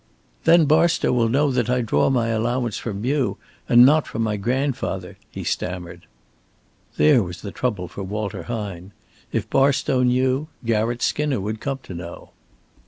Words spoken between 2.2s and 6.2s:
allowance from you, and not from my grandfather," he stammered.